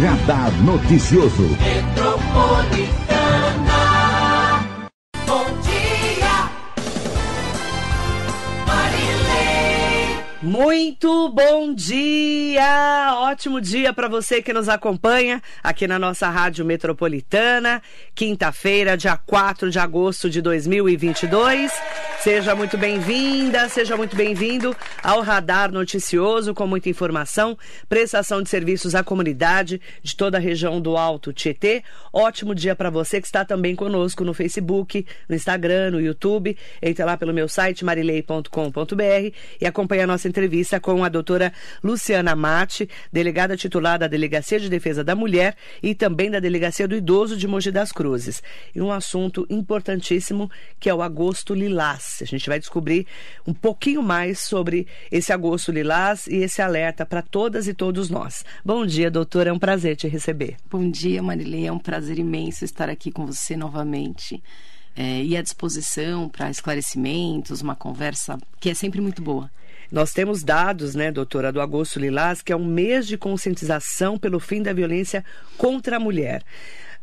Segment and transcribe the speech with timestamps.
[0.00, 1.91] Radar Noticioso.
[10.52, 13.14] Muito bom dia!
[13.20, 17.80] Ótimo dia para você que nos acompanha aqui na nossa Rádio Metropolitana,
[18.14, 21.72] quinta-feira, dia 4 de agosto de 2022.
[22.20, 27.56] Seja muito bem-vinda, seja muito bem-vindo ao Radar Noticioso com muita informação,
[27.88, 31.82] prestação de serviços à comunidade de toda a região do Alto Tietê.
[32.12, 36.56] Ótimo dia para você que está também conosco no Facebook, no Instagram, no YouTube.
[36.82, 40.41] Entre lá pelo meu site marilei.com.br e acompanhe a nossa entrevista
[40.80, 46.30] com a doutora Luciana Mate, delegada titular da Delegacia de Defesa da Mulher e também
[46.30, 48.42] da Delegacia do Idoso de Mogi das Cruzes.
[48.74, 52.18] E um assunto importantíssimo que é o agosto lilás.
[52.22, 53.06] A gente vai descobrir
[53.46, 58.44] um pouquinho mais sobre esse agosto lilás e esse alerta para todas e todos nós.
[58.64, 60.56] Bom dia, doutora, é um prazer te receber.
[60.70, 64.42] Bom dia, Marilei, é um prazer imenso estar aqui com você novamente.
[64.94, 69.50] É, e à disposição para esclarecimentos, uma conversa que é sempre muito boa.
[69.92, 74.40] Nós temos dados, né, doutora, do Agosto Lilás, que é um mês de conscientização pelo
[74.40, 75.22] fim da violência
[75.58, 76.42] contra a mulher.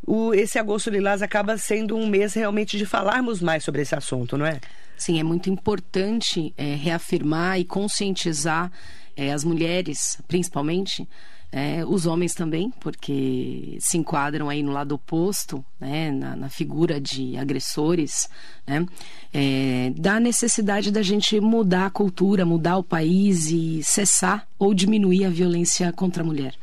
[0.03, 4.35] O, esse Agosto Lilás acaba sendo um mês realmente de falarmos mais sobre esse assunto,
[4.35, 4.59] não é?
[4.97, 8.71] Sim, é muito importante é, reafirmar e conscientizar
[9.15, 11.07] é, as mulheres, principalmente,
[11.51, 17.01] é, os homens também, porque se enquadram aí no lado oposto, né, na, na figura
[17.01, 18.29] de agressores,
[18.67, 18.85] né,
[19.33, 25.25] é, da necessidade da gente mudar a cultura, mudar o país e cessar ou diminuir
[25.25, 26.53] a violência contra a mulher.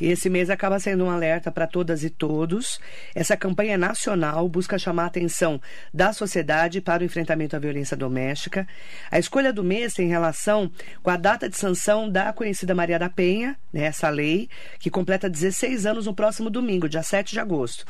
[0.00, 2.80] E esse mês acaba sendo um alerta para todas e todos.
[3.14, 5.60] Essa campanha nacional busca chamar a atenção
[5.92, 8.66] da sociedade para o enfrentamento à violência doméstica.
[9.10, 10.70] A escolha do mês tem relação
[11.02, 15.28] com a data de sanção da conhecida Maria da Penha, né, essa lei, que completa
[15.28, 17.84] 16 anos no próximo domingo, dia 7 de agosto.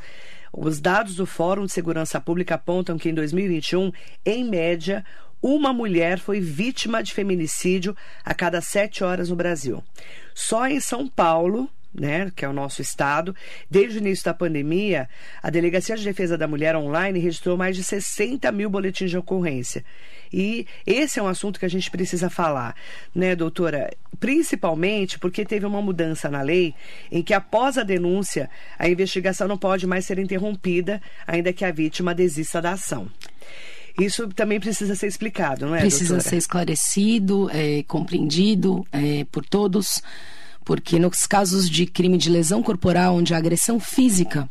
[0.53, 3.91] Os dados do Fórum de Segurança Pública apontam que em 2021,
[4.25, 5.03] em média,
[5.41, 9.83] uma mulher foi vítima de feminicídio a cada sete horas no Brasil.
[10.35, 13.35] Só em São Paulo, né, que é o nosso estado,
[13.71, 15.09] desde o início da pandemia,
[15.43, 19.85] a Delegacia de Defesa da Mulher Online registrou mais de 60 mil boletins de ocorrência.
[20.33, 22.75] E esse é um assunto que a gente precisa falar,
[23.15, 23.91] né, doutora?
[24.19, 26.75] Principalmente porque teve uma mudança na lei
[27.11, 28.49] em que, após a denúncia,
[28.79, 33.11] a investigação não pode mais ser interrompida, ainda que a vítima desista da ação.
[34.01, 35.81] Isso também precisa ser explicado, não é?
[35.81, 36.31] Precisa doutora?
[36.31, 40.03] ser esclarecido, é, compreendido é, por todos
[40.65, 44.49] porque nos casos de crime de lesão corporal, onde a agressão física,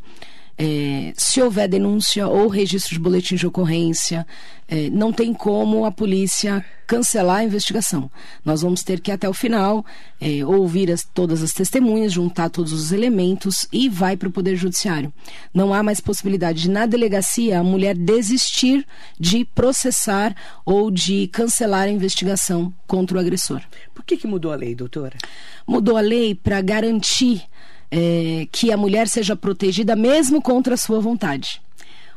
[0.63, 4.27] é, se houver denúncia ou registro de boletim de ocorrência,
[4.67, 8.11] é, não tem como a polícia cancelar a investigação.
[8.45, 9.83] Nós vamos ter que, até o final,
[10.19, 14.55] é, ouvir as, todas as testemunhas, juntar todos os elementos e vai para o Poder
[14.55, 15.11] Judiciário.
[15.51, 18.85] Não há mais possibilidade de, na delegacia, a mulher desistir
[19.19, 23.61] de processar ou de cancelar a investigação contra o agressor.
[23.95, 25.17] Por que, que mudou a lei, doutora?
[25.65, 27.49] Mudou a lei para garantir
[27.91, 31.61] é, que a mulher seja protegida mesmo contra a sua vontade.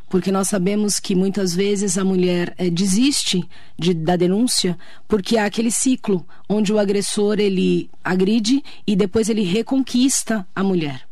[0.08, 3.42] Porque nós sabemos que muitas vezes a mulher é, desiste
[3.76, 9.42] de, da denúncia porque há aquele ciclo onde o agressor ele agride e depois ele
[9.42, 11.06] reconquista a mulher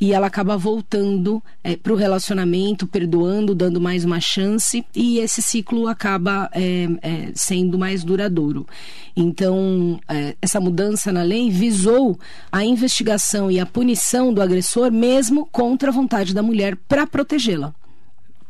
[0.00, 5.40] e ela acaba voltando é, para o relacionamento, perdoando, dando mais uma chance e esse
[5.40, 8.66] ciclo acaba é, é, sendo mais duradouro.
[9.16, 12.18] Então, é, essa mudança na lei visou
[12.50, 17.74] a investigação e a punição do agressor mesmo contra a vontade da mulher para protegê-la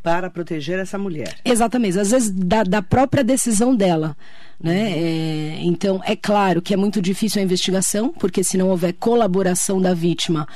[0.03, 1.37] para proteger essa mulher.
[1.45, 4.17] Exatamente, às vezes da, da própria decisão dela.
[4.61, 4.93] Né?
[4.99, 9.81] É, então, é claro que é muito difícil a investigação, porque se não houver colaboração
[9.81, 10.47] da vítima,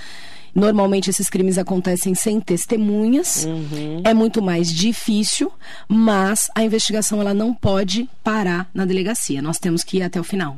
[0.56, 4.00] Normalmente esses crimes acontecem sem testemunhas, uhum.
[4.02, 5.52] é muito mais difícil,
[5.86, 9.42] mas a investigação ela não pode parar na delegacia.
[9.42, 10.56] Nós temos que ir até o final.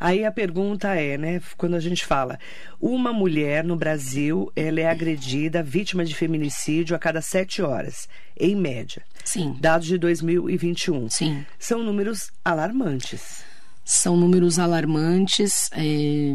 [0.00, 2.38] Aí a pergunta é, né, quando a gente fala,
[2.80, 8.56] uma mulher no Brasil, ela é agredida, vítima de feminicídio a cada sete horas, em
[8.56, 9.02] média.
[9.24, 9.58] Sim.
[9.60, 11.10] Dados de 2021.
[11.10, 11.44] Sim.
[11.58, 13.44] São números alarmantes.
[13.84, 15.68] São números alarmantes.
[15.72, 16.32] É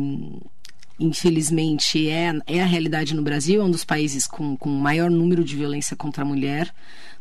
[1.00, 5.44] infelizmente, é, é a realidade no Brasil, é um dos países com, com maior número
[5.44, 6.74] de violência contra a mulher.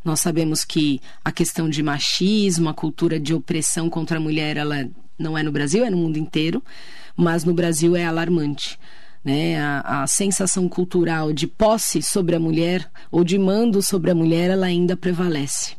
[0.04, 4.88] Nós sabemos que a questão de machismo, a cultura de opressão contra a mulher, ela
[5.18, 6.62] não é no Brasil, é no mundo inteiro,
[7.16, 8.78] mas no Brasil é alarmante.
[9.24, 9.60] Né?
[9.60, 14.50] A, a sensação cultural de posse sobre a mulher ou de mando sobre a mulher,
[14.50, 15.76] ela ainda prevalece.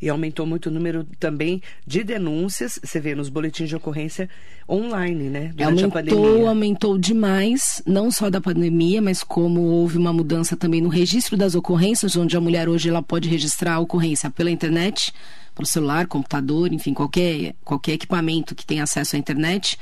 [0.00, 4.28] E aumentou muito o número também de denúncias, você vê nos boletins de ocorrência
[4.68, 5.52] online, né?
[5.54, 6.48] Durante aumentou, a pandemia.
[6.48, 11.54] Aumentou demais, não só da pandemia, mas como houve uma mudança também no registro das
[11.54, 15.12] ocorrências, onde a mulher hoje ela pode registrar a ocorrência pela internet,
[15.54, 19.78] pelo celular, computador, enfim, qualquer, qualquer equipamento que tenha acesso à internet.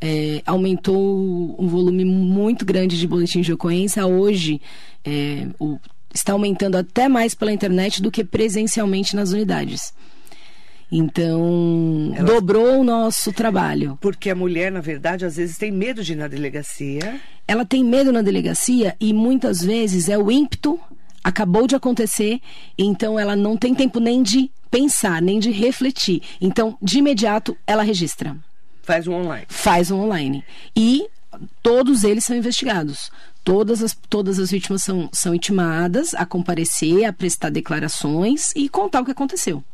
[0.00, 4.06] É, aumentou um volume muito grande de boletins de ocorrência.
[4.06, 4.58] Hoje,
[5.04, 5.78] é, o
[6.12, 9.92] está aumentando até mais pela internet do que presencialmente nas unidades.
[10.92, 12.26] Então, Ela...
[12.26, 13.96] dobrou o nosso trabalho.
[14.00, 17.20] Porque a mulher, na verdade, às vezes tem medo de ir na delegacia.
[17.46, 20.80] Ela tem medo na delegacia e muitas vezes é o ímpeto,
[21.22, 22.40] acabou de acontecer,
[22.76, 26.22] então ela não tem tempo nem de pensar, nem de refletir.
[26.40, 28.36] Então, de imediato, ela registra.
[28.82, 29.46] Faz um online.
[29.48, 30.44] Faz um online.
[30.74, 31.06] E
[31.62, 33.10] todos eles são investigados.
[33.42, 39.00] Todas as, todas as vítimas são, são intimadas a comparecer, a prestar declarações e contar
[39.00, 39.64] o que aconteceu.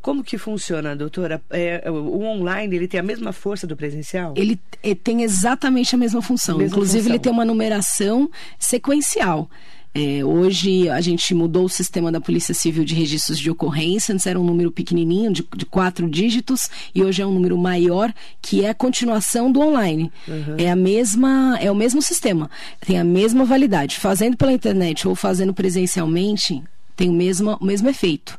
[0.00, 1.42] Como que funciona, doutora?
[1.50, 4.32] É, o online ele tem a mesma força do presencial?
[4.36, 6.56] Ele é, tem exatamente a mesma função.
[6.58, 7.14] Mesma Inclusive, função.
[7.14, 9.50] ele tem uma numeração sequencial.
[9.98, 14.14] É, hoje a gente mudou o sistema da Polícia Civil de registros de ocorrência.
[14.14, 18.14] Antes era um número pequenininho, de, de quatro dígitos, e hoje é um número maior,
[18.40, 20.12] que é a continuação do online.
[20.28, 20.54] Uhum.
[20.56, 22.48] É a mesma, é o mesmo sistema,
[22.80, 23.98] tem a mesma validade.
[23.98, 26.62] Fazendo pela internet ou fazendo presencialmente,
[26.94, 28.38] tem o mesmo, o mesmo efeito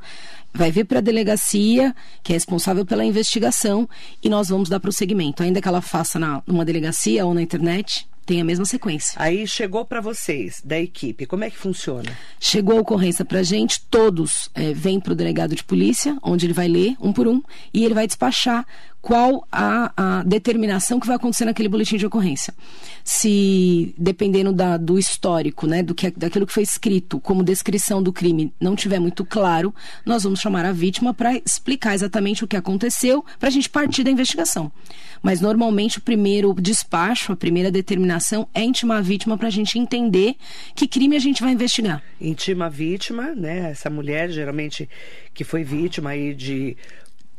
[0.51, 3.87] vai vir para a delegacia, que é responsável pela investigação,
[4.23, 5.43] e nós vamos dar prosseguimento.
[5.43, 9.19] Ainda que ela faça na, numa delegacia ou na internet, tem a mesma sequência.
[9.19, 12.15] Aí chegou para vocês, da equipe, como é que funciona?
[12.39, 16.45] Chegou a ocorrência para a gente, todos é, vêm para o delegado de polícia, onde
[16.45, 17.41] ele vai ler um por um,
[17.73, 18.67] e ele vai despachar
[19.01, 22.53] qual a, a, determinação que vai acontecer naquele boletim de ocorrência.
[23.03, 28.11] Se, dependendo da, do histórico, né, do que, daquilo que foi escrito como descrição do
[28.11, 29.73] crime, não tiver muito claro,
[30.05, 34.03] nós vamos chamar a vítima para explicar exatamente o que aconteceu, para a gente partir
[34.03, 34.71] da investigação.
[35.21, 39.79] Mas, normalmente, o primeiro despacho, a primeira determinação é intimar a vítima para a gente
[39.79, 40.35] entender
[40.75, 42.03] que crime a gente vai investigar.
[42.19, 44.89] Intima a vítima, né, essa mulher, geralmente,
[45.33, 46.75] que foi vítima aí de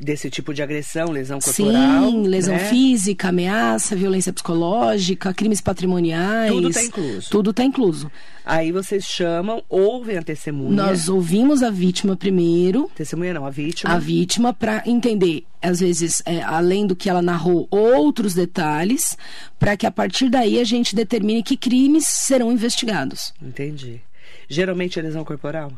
[0.00, 2.10] desse tipo de agressão, lesão corporal.
[2.10, 2.64] Sim, lesão né?
[2.70, 6.52] física, ameaça, violência psicológica, crimes patrimoniais.
[6.52, 7.30] Tudo está incluso.
[7.30, 8.10] Tudo está incluso.
[8.44, 10.70] Aí vocês chamam, ouvem a testemunha.
[10.70, 12.90] Nós ouvimos a vítima primeiro.
[12.94, 13.92] Testemunha não, a vítima.
[13.92, 19.16] A vítima para entender, às vezes, é, além do que ela narrou, outros detalhes,
[19.58, 23.32] para que a partir daí a gente determine que crimes serão investigados.
[23.40, 24.00] Entendi.
[24.48, 25.72] Geralmente é lesão corporal?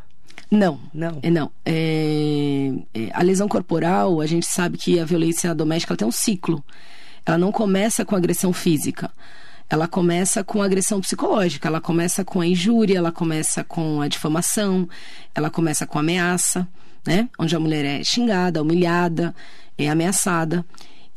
[0.50, 0.78] Não.
[0.92, 1.18] Não.
[1.22, 1.50] É, não.
[1.64, 6.62] É, é, a lesão corporal, a gente sabe que a violência doméstica tem um ciclo.
[7.24, 9.10] Ela não começa com agressão física.
[9.70, 14.86] Ela começa com agressão psicológica, ela começa com a injúria, ela começa com a difamação,
[15.34, 16.68] ela começa com a ameaça,
[17.06, 17.30] né?
[17.38, 19.34] Onde a mulher é xingada, humilhada,
[19.78, 20.62] é ameaçada.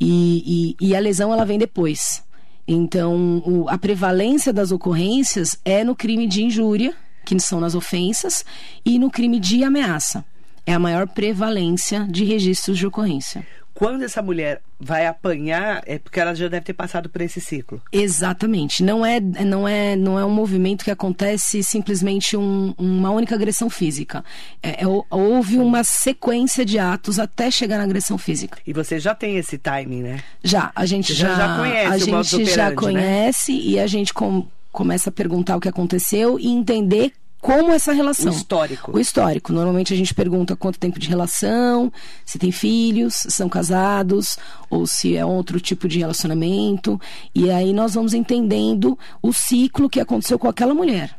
[0.00, 2.24] E, e, e a lesão ela vem depois.
[2.66, 6.94] Então, o, a prevalência das ocorrências é no crime de injúria,
[7.34, 8.44] que são nas ofensas,
[8.84, 10.24] e no crime de ameaça.
[10.64, 13.46] É a maior prevalência de registros de ocorrência.
[13.76, 17.80] Quando essa mulher vai apanhar, é porque ela já deve ter passado por esse ciclo.
[17.92, 18.82] Exatamente.
[18.82, 23.68] Não é, não é, não é um movimento que acontece simplesmente um, uma única agressão
[23.68, 24.24] física.
[24.62, 28.58] É, é, houve uma sequência de atos até chegar na agressão física.
[28.66, 30.20] E você já tem esse timing, né?
[30.42, 30.72] Já.
[30.74, 31.92] A gente já, já, conhece.
[31.92, 32.76] A gente já né?
[32.76, 33.58] conhece né?
[33.58, 38.30] e a gente com, começa a perguntar o que aconteceu e entender como essa relação.
[38.30, 38.96] O histórico.
[38.96, 39.50] O histórico.
[39.50, 41.90] Normalmente a gente pergunta quanto tempo de relação,
[42.26, 44.36] se tem filhos, se são casados,
[44.68, 47.00] ou se é outro tipo de relacionamento.
[47.34, 51.16] E aí nós vamos entendendo o ciclo que aconteceu com aquela mulher.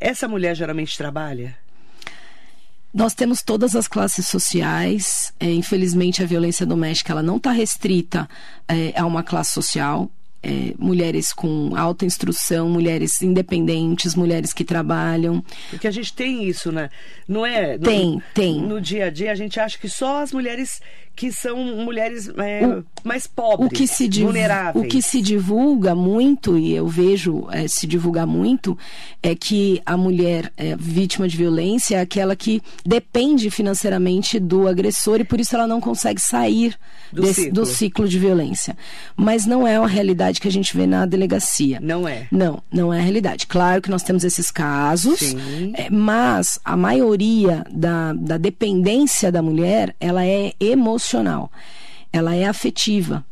[0.00, 1.56] Essa mulher geralmente trabalha?
[2.92, 5.32] Nós temos todas as classes sociais.
[5.38, 8.28] É, infelizmente, a violência doméstica ela não está restrita
[8.66, 10.10] é, a uma classe social
[10.42, 15.44] é, mulheres com alta instrução, mulheres independentes, mulheres que trabalham.
[15.70, 16.90] Porque a gente tem isso, né?
[17.26, 17.76] Não é?
[17.76, 18.60] No, tem, tem.
[18.60, 20.80] No dia a dia a gente acha que só as mulheres
[21.18, 24.86] que são mulheres é, o, mais pobres, o que se vulneráveis.
[24.86, 28.78] O que se divulga muito, e eu vejo é, se divulgar muito,
[29.20, 35.20] é que a mulher é, vítima de violência é aquela que depende financeiramente do agressor
[35.20, 36.76] e por isso ela não consegue sair
[37.12, 37.52] do, desse, ciclo.
[37.52, 38.78] do ciclo de violência.
[39.16, 41.78] Mas não é uma realidade que a gente vê na delegacia.
[41.80, 42.26] Não é?
[42.30, 43.46] Não, não é a realidade.
[43.46, 45.34] Claro que nós temos esses casos,
[45.74, 51.50] é, mas a maioria da, da dependência da mulher, ela é emocional emocional,
[52.12, 53.24] ela é afetiva.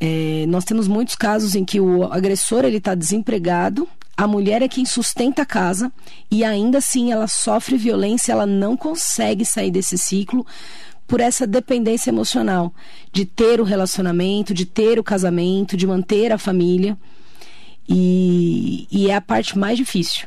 [0.00, 4.68] É, nós temos muitos casos em que o agressor ele está desempregado, a mulher é
[4.68, 5.90] quem sustenta a casa
[6.30, 10.44] e ainda assim ela sofre violência, ela não consegue sair desse ciclo
[11.12, 12.72] por essa dependência emocional
[13.12, 16.96] de ter o relacionamento, de ter o casamento, de manter a família.
[17.86, 20.26] E, e é a parte mais difícil.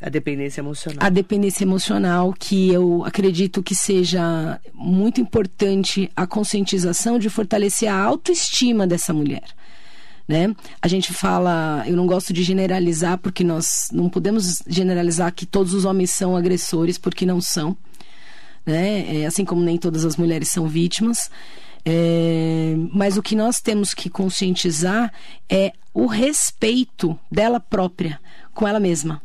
[0.00, 0.98] A dependência emocional.
[1.06, 7.94] A dependência emocional, que eu acredito que seja muito importante a conscientização de fortalecer a
[7.94, 9.44] autoestima dessa mulher.
[10.26, 10.52] Né?
[10.82, 15.72] A gente fala, eu não gosto de generalizar, porque nós não podemos generalizar que todos
[15.72, 17.76] os homens são agressores, porque não são.
[18.64, 19.22] Né?
[19.22, 21.30] É, assim como nem todas as mulheres são vítimas.
[21.84, 25.12] É, mas o que nós temos que conscientizar
[25.48, 28.20] é o respeito dela própria
[28.54, 29.20] com ela mesma.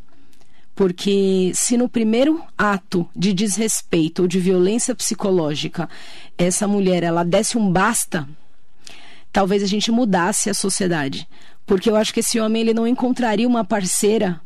[0.75, 5.89] Porque se no primeiro ato de desrespeito ou de violência psicológica
[6.37, 8.27] essa mulher ela desse um basta,
[9.31, 11.27] talvez a gente mudasse a sociedade.
[11.65, 14.39] Porque eu acho que esse homem ele não encontraria uma parceira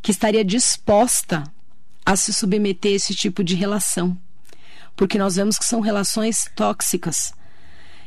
[0.00, 1.44] que estaria disposta
[2.04, 4.16] a se submeter a esse tipo de relação.
[4.96, 7.32] Porque nós vemos que são relações tóxicas.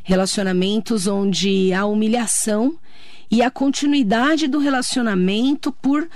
[0.04, 2.78] Relacionamentos onde há humilhação
[3.30, 6.08] e a continuidade do relacionamento por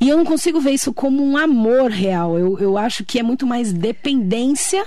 [0.00, 2.38] e eu não consigo ver isso como um amor real.
[2.38, 4.82] Eu, eu acho que é muito mais dependência,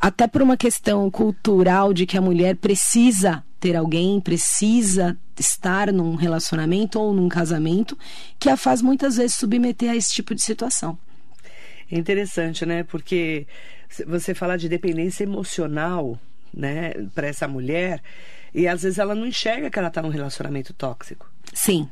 [0.00, 6.16] até por uma questão cultural de que a mulher precisa ter alguém, precisa estar num
[6.16, 7.96] relacionamento ou num casamento,
[8.40, 10.98] que a faz muitas vezes submeter a esse tipo de situação.
[11.90, 12.84] É interessante, né?
[12.84, 13.46] Porque
[14.06, 16.18] você fala de dependência emocional,
[16.54, 18.02] né, para essa mulher,
[18.54, 21.28] e às vezes ela não enxerga que ela está num relacionamento tóxico.
[21.52, 21.88] Sim,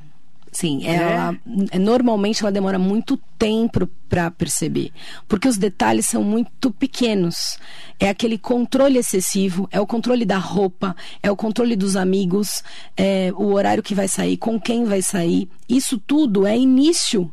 [0.52, 0.95] Sim, é?
[0.95, 1.37] ela
[1.71, 4.90] é, normalmente ela demora muito tempo para perceber,
[5.26, 7.59] porque os detalhes são muito pequenos.
[8.00, 12.62] É aquele controle excessivo, é o controle da roupa, é o controle dos amigos,
[12.97, 15.49] é o horário que vai sair, com quem vai sair.
[15.69, 17.31] Isso tudo é início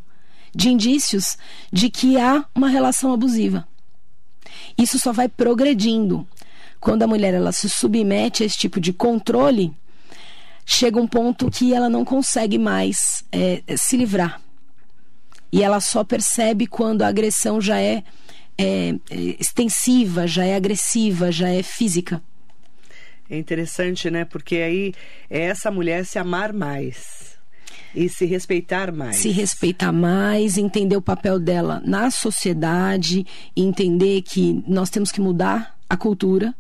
[0.56, 1.38] de indícios
[1.72, 3.68] de que há uma relação abusiva.
[4.78, 6.26] Isso só vai progredindo.
[6.80, 9.74] Quando a mulher ela se submete a esse tipo de controle,
[10.66, 14.42] chega um ponto que ela não consegue mais é, se livrar.
[15.52, 18.04] E ela só percebe quando a agressão já é,
[18.58, 22.22] é, é extensiva, já é agressiva, já é física.
[23.30, 24.24] É interessante, né?
[24.24, 24.94] Porque aí
[25.30, 27.35] é essa mulher se amar mais
[27.96, 29.16] e se respeitar mais.
[29.18, 35.76] Se respeitar mais, entender o papel dela na sociedade, entender que nós temos que mudar
[35.90, 36.54] a cultura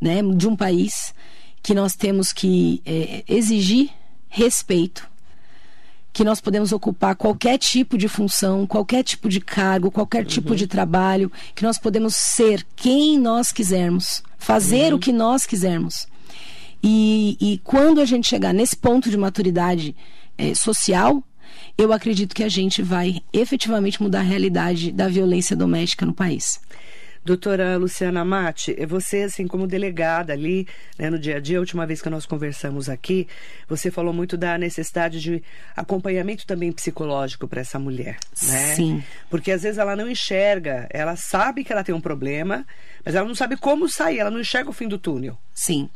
[0.00, 1.14] né, de um país
[1.62, 3.90] que nós temos que é, exigir
[4.28, 5.08] respeito,
[6.12, 10.56] que nós podemos ocupar qualquer tipo de função, qualquer tipo de cargo, qualquer tipo uhum.
[10.56, 14.96] de trabalho, que nós podemos ser quem nós quisermos, fazer uhum.
[14.96, 16.08] o que nós quisermos.
[16.82, 19.94] E, e, quando a gente chegar nesse ponto de maturidade
[20.40, 21.22] é, social,
[21.76, 26.60] eu acredito que a gente vai efetivamente mudar a realidade da violência doméstica no país.
[27.22, 30.66] Doutora Luciana Mate, você, assim, como delegada ali,
[30.98, 33.28] né, no dia a dia, a última vez que nós conversamos aqui,
[33.68, 35.42] você falou muito da necessidade de
[35.76, 38.74] acompanhamento também psicológico para essa mulher, né?
[38.74, 39.04] Sim.
[39.28, 42.66] Porque às vezes ela não enxerga, ela sabe que ela tem um problema,
[43.04, 45.36] mas ela não sabe como sair, ela não enxerga o fim do túnel.
[45.52, 45.90] Sim.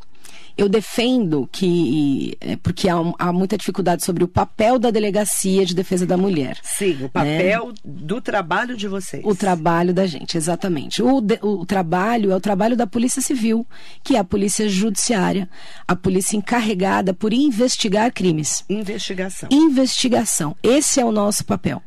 [0.56, 5.74] Eu defendo que, é, porque há, há, muita dificuldade sobre o papel da delegacia de
[5.74, 6.58] defesa da mulher.
[6.62, 7.74] Sim, o papel né?
[7.84, 9.22] do trabalho de vocês.
[9.24, 11.02] O trabalho da gente, exatamente.
[11.02, 13.66] O, de, o trabalho é o trabalho da Polícia Civil,
[14.02, 15.48] que é a Polícia Judiciária,
[15.88, 18.64] a polícia encarregada por investigar crimes.
[18.68, 19.48] Investigação.
[19.50, 20.56] Investigação.
[20.62, 21.82] Esse é o nosso papel.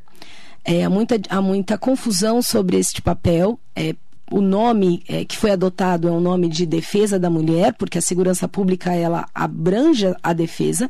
[0.63, 3.57] É, há, muita, há muita confusão sobre este papel.
[3.73, 3.95] É,
[4.29, 8.01] o nome é, que foi adotado é um nome de defesa da mulher, porque a
[8.01, 10.89] segurança pública ela abrange a defesa,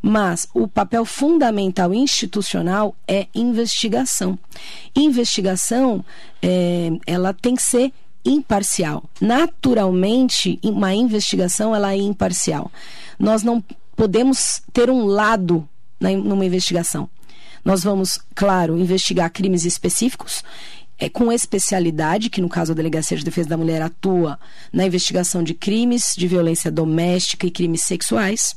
[0.00, 4.38] mas o papel fundamental institucional é investigação.
[4.96, 6.04] Investigação,
[6.42, 7.92] é, ela tem que ser
[8.24, 9.04] imparcial.
[9.20, 12.70] Naturalmente, uma investigação ela é imparcial.
[13.18, 13.62] Nós não
[13.94, 15.68] podemos ter um lado
[15.98, 17.08] na, numa investigação.
[17.62, 20.42] Nós vamos, claro, investigar crimes específicos
[21.00, 24.38] é, com especialidade, que no caso a Delegacia de Defesa da Mulher atua
[24.70, 28.54] na investigação de crimes de violência doméstica e crimes sexuais.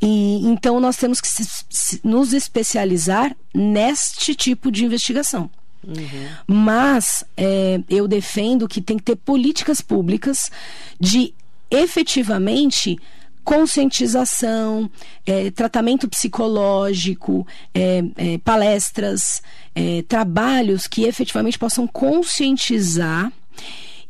[0.00, 5.50] E, então nós temos que se, se, nos especializar neste tipo de investigação.
[5.84, 6.28] Uhum.
[6.46, 10.48] Mas é, eu defendo que tem que ter políticas públicas
[11.00, 11.34] de
[11.68, 12.98] efetivamente
[13.44, 14.90] conscientização,
[15.26, 19.42] é, tratamento psicológico, é, é, palestras,
[19.74, 23.32] é, trabalhos que efetivamente possam conscientizar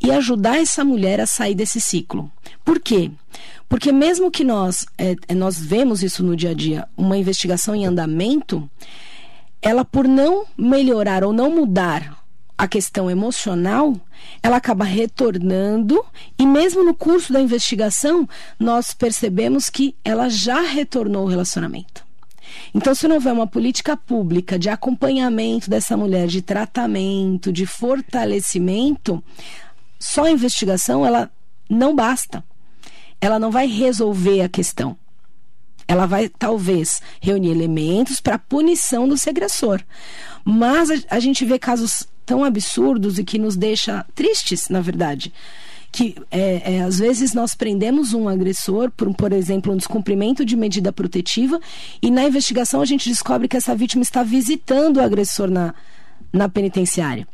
[0.02, 2.30] e ajudar essa mulher a sair desse ciclo.
[2.64, 3.10] Por quê?
[3.68, 7.74] Porque mesmo que nós, é, é, nós vemos isso no dia a dia, uma investigação
[7.74, 8.68] em andamento,
[9.62, 12.21] ela por não melhorar ou não mudar
[12.62, 14.00] a questão emocional,
[14.40, 16.00] ela acaba retornando
[16.38, 22.06] e mesmo no curso da investigação, nós percebemos que ela já retornou o relacionamento.
[22.72, 29.20] Então, se não houver uma política pública de acompanhamento dessa mulher, de tratamento, de fortalecimento,
[29.98, 31.28] só a investigação ela
[31.68, 32.44] não basta
[33.22, 34.96] ela não vai resolver a questão.
[35.92, 39.82] Ela vai, talvez, reunir elementos para punição do agressor.
[40.42, 45.30] Mas a, a gente vê casos tão absurdos e que nos deixa tristes, na verdade
[45.94, 50.56] que é, é, às vezes nós prendemos um agressor por, por exemplo, um descumprimento de
[50.56, 51.60] medida protetiva
[52.00, 55.74] e na investigação a gente descobre que essa vítima está visitando o agressor na,
[56.32, 57.28] na penitenciária.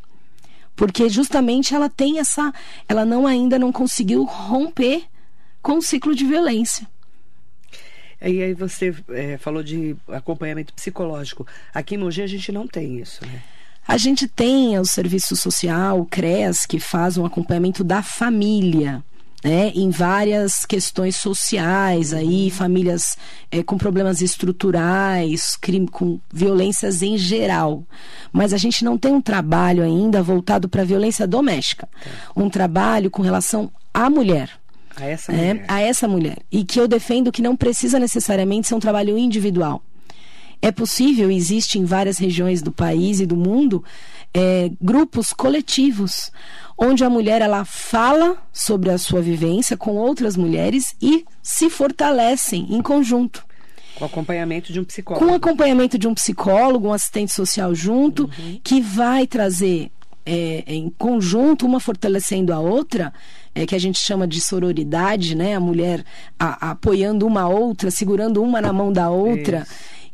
[0.75, 2.53] Porque justamente ela tem essa.
[2.89, 5.05] Ela não ainda não conseguiu romper
[5.63, 6.85] com um ciclo de violência.
[8.21, 11.47] E aí você é, falou de acompanhamento psicológico.
[11.73, 13.43] Aqui em Mogi a gente não tem isso, né?
[13.89, 19.03] A gente tem o serviço social, o CREAS, que faz um acompanhamento da família.
[19.45, 22.51] Né, em várias questões sociais aí uhum.
[22.51, 23.17] famílias
[23.53, 27.85] é, com problemas estruturais crime, com violências em geral
[28.33, 32.11] mas a gente não tem um trabalho ainda voltado para a violência doméstica tá.
[32.35, 34.58] um trabalho com relação à mulher
[35.05, 35.57] a essa mulher.
[35.57, 36.39] É, a essa mulher.
[36.51, 39.83] E que eu defendo que não precisa necessariamente ser um trabalho individual.
[40.61, 43.85] É possível, existe em várias regiões do país e do mundo,
[44.35, 46.33] é, grupos coletivos,
[46.77, 52.67] onde a mulher ela fala sobre a sua vivência com outras mulheres e se fortalecem
[52.71, 53.47] em conjunto.
[53.95, 55.27] Com acompanhamento de um psicólogo.
[55.27, 58.61] Com acompanhamento de um psicólogo, um assistente social junto, uhum.
[58.63, 59.91] que vai trazer
[60.25, 63.13] é, em conjunto, uma fortalecendo a outra,
[63.55, 65.55] é, que a gente chama de sororidade, né?
[65.55, 66.05] A mulher
[66.39, 69.67] a, a, apoiando uma outra, segurando uma na mão da outra.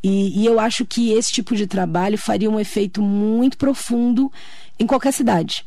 [0.02, 4.30] E, e eu acho que esse tipo de trabalho faria um efeito muito profundo
[4.78, 5.64] em qualquer cidade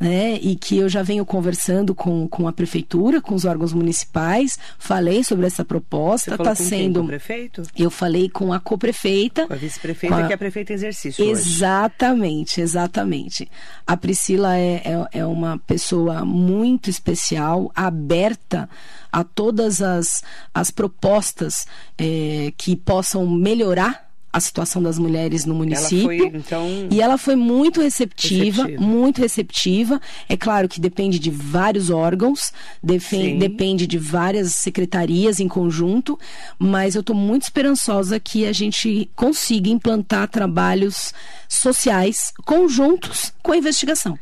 [0.00, 4.58] né, e que eu já venho conversando com, com a prefeitura, com os órgãos municipais,
[4.78, 6.34] falei sobre essa proposta.
[6.34, 6.74] Está sendo.
[6.78, 6.92] Quem?
[6.94, 7.62] Com o prefeito?
[7.76, 9.46] Eu falei com a coprefeita.
[9.46, 10.26] Com a vice-prefeita, a...
[10.26, 11.22] que é a prefeita em exercício.
[11.22, 12.62] Exatamente, hoje.
[12.62, 13.50] exatamente.
[13.86, 18.70] A Priscila é, é, é uma pessoa muito especial, aberta
[19.12, 20.22] a todas as,
[20.54, 21.66] as propostas
[21.98, 26.10] é, que possam melhorar a situação das mulheres no município.
[26.10, 26.88] Ela foi, então...
[26.90, 30.00] E ela foi muito receptiva, receptiva, muito receptiva.
[30.28, 36.18] É claro que depende de vários órgãos, depende de várias secretarias em conjunto,
[36.58, 41.12] mas eu estou muito esperançosa que a gente consiga implantar trabalhos
[41.48, 44.18] sociais conjuntos com a investigação.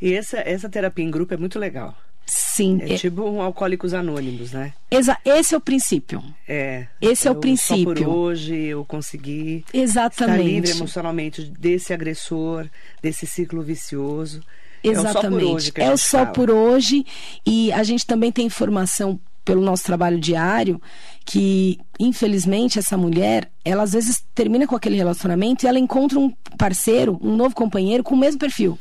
[0.00, 1.96] E essa, essa terapia em grupo é muito legal.
[2.34, 2.80] Sim.
[2.80, 4.72] É, é tipo um Alcoólicos Anônimos, né?
[4.90, 6.24] Exa esse é o princípio.
[6.48, 6.86] É.
[6.98, 7.94] Esse é o princípio.
[7.98, 10.38] Só por hoje eu consegui Exatamente.
[10.38, 12.66] estar livre emocionalmente desse agressor,
[13.02, 14.40] desse ciclo vicioso.
[14.82, 15.72] Exatamente.
[15.76, 17.04] É o só É o só por hoje.
[17.44, 20.80] E a gente também tem informação pelo nosso trabalho diário
[21.26, 26.32] que infelizmente essa mulher ela às vezes termina com aquele relacionamento e ela encontra um
[26.56, 28.78] parceiro um novo companheiro com o mesmo perfil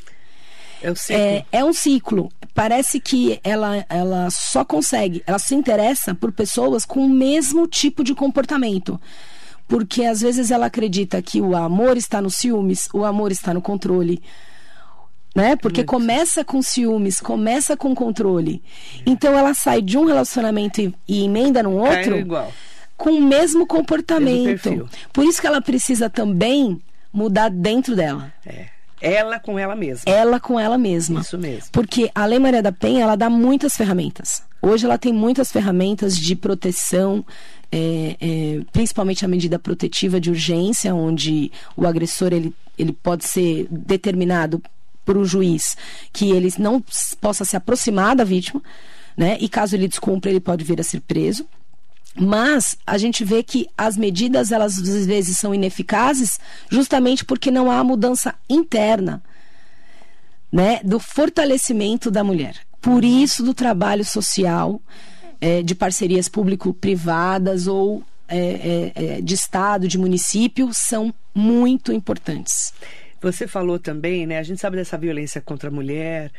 [0.82, 1.22] é, um ciclo.
[1.22, 2.32] É, é um ciclo.
[2.54, 8.04] Parece que ela, ela só consegue, ela se interessa por pessoas com o mesmo tipo
[8.04, 9.00] de comportamento.
[9.68, 13.62] Porque às vezes ela acredita que o amor está no ciúmes, o amor está no
[13.62, 14.22] controle.
[15.34, 15.56] Né?
[15.56, 18.62] Porque começa com ciúmes, começa com controle.
[19.06, 22.28] Então ela sai de um relacionamento e, e emenda no outro
[22.98, 24.70] com o mesmo comportamento.
[24.70, 28.32] Mesmo Por isso que ela precisa também mudar dentro dela.
[28.46, 28.68] É.
[29.02, 30.04] Ela com ela mesma.
[30.06, 31.22] Ela com ela mesma.
[31.22, 31.70] Isso mesmo.
[31.72, 34.44] Porque a Lei Maria da Penha, ela dá muitas ferramentas.
[34.62, 37.26] Hoje ela tem muitas ferramentas de proteção,
[37.72, 43.68] é, é, principalmente a medida protetiva de urgência, onde o agressor ele, ele pode ser
[43.72, 44.62] determinado
[45.04, 45.76] por um juiz
[46.14, 46.84] que ele não
[47.20, 48.62] possa se aproximar da vítima,
[49.18, 49.36] né?
[49.42, 51.46] E caso ele descumpra, ele pode vir a ser preso.
[52.16, 57.72] Mas a gente vê que as medidas elas às vezes são ineficazes justamente porque não
[57.72, 59.24] há mudança interna,
[60.52, 62.56] né, do fortalecimento da mulher.
[62.82, 64.82] Por isso do trabalho social,
[65.40, 72.74] é, de parcerias público-privadas ou é, é, é, de estado, de município, são muito importantes.
[73.22, 74.40] Você falou também, né?
[74.40, 76.32] A gente sabe dessa violência contra a mulher,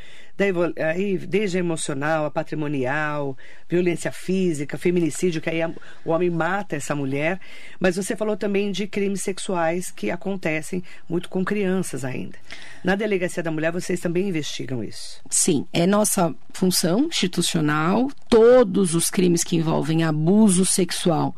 [0.79, 3.37] aí, desde a emocional, a patrimonial,
[3.69, 5.71] violência física, feminicídio, que aí a,
[6.05, 7.39] o homem mata essa mulher.
[7.79, 12.39] Mas você falou também de crimes sexuais que acontecem muito com crianças ainda.
[12.83, 15.21] Na Delegacia da Mulher, vocês também investigam isso?
[15.31, 18.11] Sim, é nossa função institucional.
[18.29, 21.37] Todos os crimes que envolvem abuso sexual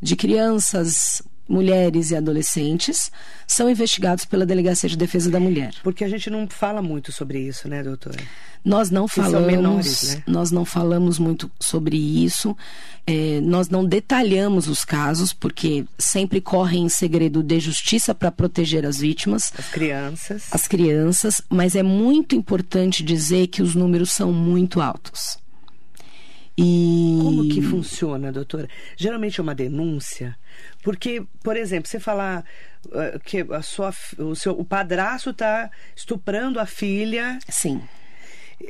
[0.00, 3.10] de crianças, mulheres e adolescentes
[3.46, 5.74] são investigados pela Delegacia de Defesa da Mulher.
[5.82, 8.18] Porque a gente não fala muito sobre isso, né, doutora?
[8.64, 10.22] Nós não que falamos, menores, né?
[10.26, 12.56] nós não falamos muito sobre isso.
[13.06, 18.86] É, nós não detalhamos os casos porque sempre correm em segredo de justiça para proteger
[18.86, 21.42] as vítimas, as crianças, as crianças.
[21.50, 25.43] Mas é muito importante dizer que os números são muito altos.
[26.56, 27.18] E...
[27.20, 28.68] Como que funciona, doutora?
[28.96, 30.36] Geralmente é uma denúncia,
[30.82, 32.44] porque, por exemplo, você falar
[32.86, 37.38] uh, que a sua, o, seu, o padrasto está estuprando a filha.
[37.48, 37.82] Sim.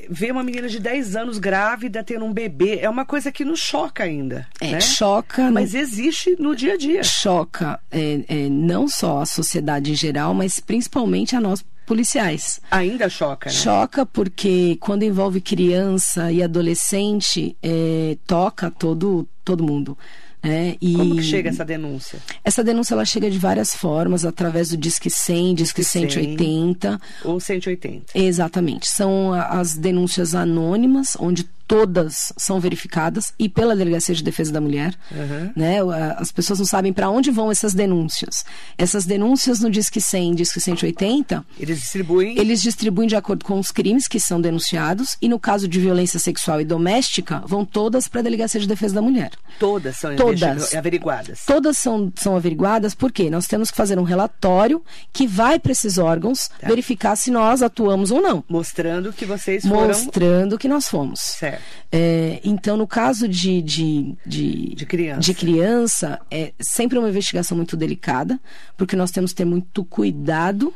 [0.09, 3.61] Ver uma menina de 10 anos grávida tendo um bebê é uma coisa que nos
[3.61, 4.49] choca ainda.
[4.59, 4.81] É, né?
[4.81, 5.51] choca.
[5.51, 5.79] Mas no...
[5.79, 7.05] existe no dia a dia.
[7.05, 12.61] Choca é, é, não só a sociedade em geral, mas principalmente a nós policiais.
[12.70, 13.55] Ainda choca, né?
[13.55, 19.97] Choca porque quando envolve criança e adolescente, é, toca todo, todo mundo.
[20.44, 22.18] É, e Como que chega essa denúncia?
[22.44, 27.01] Essa denúncia ela chega de várias formas, através do Disque 100, Disque, Disque 180.
[27.23, 28.12] 100, ou 180.
[28.14, 28.87] Exatamente.
[28.87, 34.94] São as denúncias anônimas, onde todas são verificadas e pela Delegacia de Defesa da Mulher.
[35.11, 35.53] Uhum.
[35.57, 35.79] Né?
[36.16, 38.44] As pessoas não sabem para onde vão essas denúncias.
[38.77, 41.44] Essas denúncias no Disque 100 Disque 180...
[41.59, 42.38] Eles distribuem?
[42.38, 46.18] Eles distribuem de acordo com os crimes que são denunciados e no caso de violência
[46.18, 49.31] sexual e doméstica, vão todas para a Delegacia de Defesa da Mulher.
[49.59, 51.44] Todas são todas, averiguadas?
[51.46, 55.98] Todas são, são averiguadas porque nós temos que fazer um relatório que vai para esses
[55.98, 56.68] órgãos tá.
[56.68, 58.44] verificar se nós atuamos ou não.
[58.48, 59.88] Mostrando que vocês foram...
[59.88, 61.20] Mostrando que nós fomos.
[61.20, 61.53] Certo.
[61.90, 65.20] É, então, no caso de, de, de, de, criança.
[65.20, 68.40] de criança, é sempre uma investigação muito delicada,
[68.76, 70.72] porque nós temos que ter muito cuidado,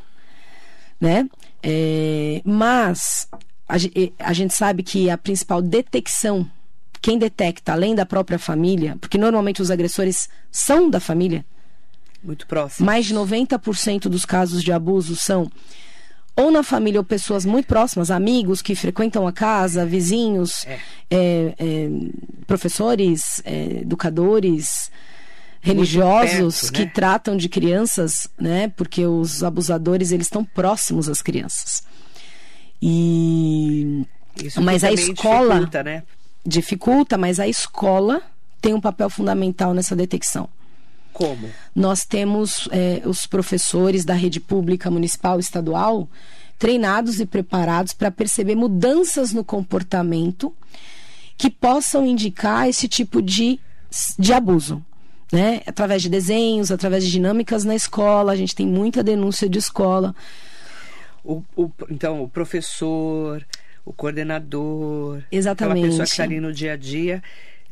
[1.01, 1.29] né?
[1.63, 3.29] É, mas
[3.69, 3.75] a,
[4.19, 6.49] a gente sabe que a principal detecção,
[7.01, 11.45] quem detecta além da própria família, porque normalmente os agressores são da família.
[12.23, 12.87] Muito próximo.
[12.87, 15.51] Mais de 90% dos casos de abuso são
[16.39, 20.79] ou na família ou pessoas muito próximas, amigos que frequentam a casa, vizinhos, é.
[21.11, 21.91] É, é,
[22.47, 24.89] professores, é, educadores,
[25.61, 26.87] religiosos perto, né?
[26.87, 28.69] que tratam de crianças, né?
[28.77, 31.83] Porque os abusadores eles estão próximos às crianças.
[32.81, 34.07] E
[34.41, 36.03] Isso mas a escola dificulta, né?
[36.47, 38.23] dificulta, mas a escola
[38.63, 40.49] tem um papel fundamental nessa detecção.
[41.19, 41.51] Como?
[41.75, 46.09] Nós temos é, os professores da rede pública municipal estadual
[46.57, 50.55] treinados e preparados para perceber mudanças no comportamento
[51.37, 53.59] que possam indicar esse tipo de,
[54.17, 54.81] de abuso.
[55.33, 55.61] Né?
[55.67, 60.15] Através de desenhos, através de dinâmicas na escola, a gente tem muita denúncia de escola.
[61.25, 63.45] O, o, então, o professor,
[63.85, 65.79] o coordenador, Exatamente.
[65.79, 67.21] aquela pessoa que está ali no dia a dia,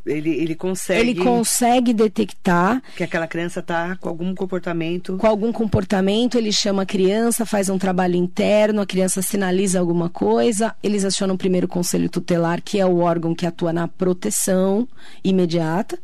[0.07, 1.01] ele, ele consegue.
[1.01, 2.83] Ele consegue detectar.
[2.97, 5.17] Que aquela criança está com algum comportamento.
[5.17, 10.09] Com algum comportamento, ele chama a criança, faz um trabalho interno, a criança sinaliza alguma
[10.09, 14.89] coisa, eles acionam o primeiro conselho tutelar, que é o órgão que atua na proteção
[15.25, 15.99] imediata.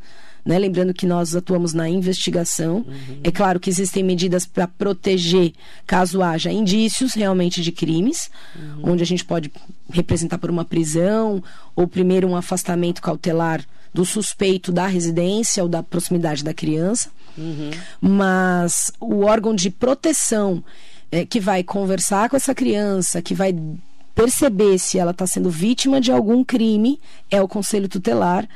[0.45, 0.59] Né?
[0.59, 2.79] Lembrando que nós atuamos na investigação.
[2.79, 3.21] Uhum.
[3.23, 5.53] É claro que existem medidas para proteger
[5.87, 8.91] caso haja indícios realmente de crimes, uhum.
[8.93, 9.53] onde a gente pode
[9.89, 11.41] representar por uma prisão
[11.77, 17.11] ou primeiro um afastamento cautelar do suspeito da residência ou da proximidade da criança.
[17.37, 17.71] Uhum.
[18.01, 20.65] Mas o órgão de proteção
[21.11, 23.55] é, que vai conversar com essa criança, que vai
[24.15, 27.01] perceber se ela está sendo vítima de algum crime,
[27.31, 28.49] é o conselho tutelar,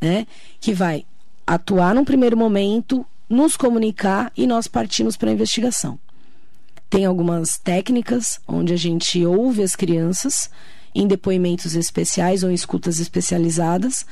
[0.00, 0.26] né?
[0.60, 1.04] Que vai
[1.46, 5.98] atuar num primeiro momento, nos comunicar e nós partimos para a investigação.
[6.90, 10.50] Tem algumas técnicas onde a gente ouve as crianças
[10.94, 14.04] em depoimentos especiais ou em escutas especializadas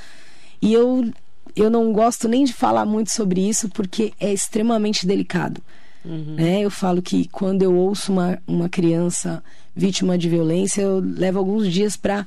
[0.61, 1.11] e eu,
[1.57, 5.63] eu não gosto nem de falar muito sobre isso porque é extremamente delicado.
[6.05, 6.35] Uhum.
[6.37, 6.61] Né?
[6.61, 9.43] Eu falo que quando eu ouço uma, uma criança
[9.75, 12.27] vítima de violência, eu levo alguns dias para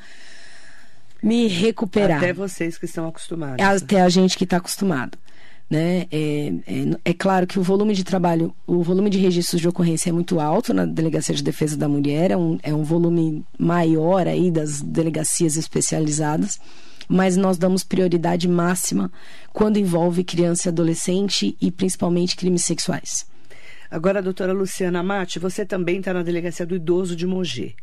[1.22, 2.18] me recuperar.
[2.18, 3.66] Até vocês que estão acostumados.
[3.66, 5.18] Até a gente que está acostumado.
[5.70, 6.06] Né?
[6.12, 10.10] É, é, é, claro que o volume de trabalho, o volume de registros de ocorrência
[10.10, 14.28] é muito alto na Delegacia de Defesa da Mulher, é um, é um volume maior
[14.28, 16.60] aí das delegacias especializadas
[17.08, 19.12] mas nós damos prioridade máxima
[19.52, 23.26] quando envolve criança e adolescente e principalmente crimes sexuais.
[23.90, 27.76] Agora, doutora Luciana Mate, você também está na delegacia do idoso de Mogi.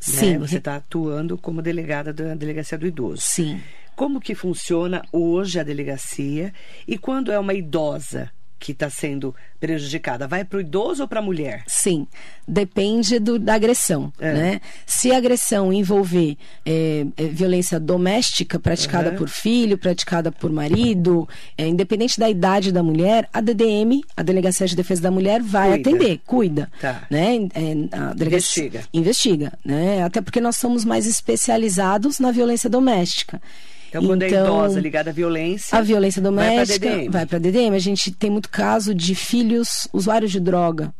[0.00, 0.38] Sim.
[0.38, 3.20] Você está atuando como delegada da Delegacia do Idoso.
[3.22, 3.60] Sim.
[3.94, 6.54] Como que funciona hoje a delegacia
[6.88, 8.30] e quando é uma idosa
[8.60, 10.28] que está sendo prejudicada?
[10.28, 11.64] Vai para o idoso ou para a mulher?
[11.66, 12.06] Sim,
[12.46, 14.12] depende do, da agressão.
[14.20, 14.32] É.
[14.32, 14.60] Né?
[14.86, 19.16] Se a agressão envolver é, é, violência doméstica praticada uhum.
[19.16, 24.66] por filho, praticada por marido, é, independente da idade da mulher, a DDM, a Delegacia
[24.66, 25.90] de Defesa da Mulher, vai cuida.
[25.90, 26.72] atender, cuida.
[26.80, 27.02] Tá.
[27.10, 27.48] Né?
[27.54, 28.84] É, a delegacia, investiga.
[28.92, 29.52] Investiga.
[29.64, 30.02] Né?
[30.02, 33.40] Até porque nós somos mais especializados na violência doméstica.
[33.90, 35.76] Então, quando então, é idosa ligada à violência.
[35.76, 37.64] A violência doméstica vai para DDM.
[37.64, 37.74] DDM.
[37.74, 40.94] A gente tem muito caso de filhos usuários de droga.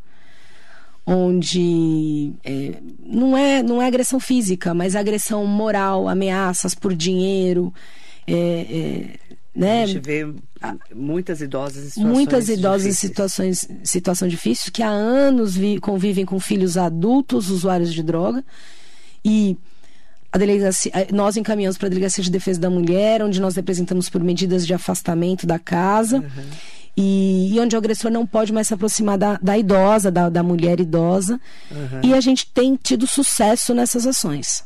[1.07, 7.73] Onde é, não, é, não é agressão física, mas agressão moral, ameaças por dinheiro.
[8.27, 9.07] É, é,
[9.55, 9.85] né?
[9.85, 10.33] A gente vê
[10.95, 16.25] muitas idosas em situações Muitas idosas em situações situação difícil que há anos vi, convivem
[16.25, 18.45] com filhos adultos usuários de droga
[19.25, 19.57] e
[20.33, 24.23] a delegacia, nós encaminhamos para a Delegacia de Defesa da Mulher, onde nós representamos por
[24.23, 26.19] medidas de afastamento da casa.
[26.19, 26.51] Uhum.
[26.97, 30.43] E, e, onde o agressor não pode mais se aproximar da, da idosa, da, da,
[30.43, 31.41] mulher idosa.
[31.71, 32.01] Uhum.
[32.03, 34.65] E a gente tem tido sucesso nessas ações.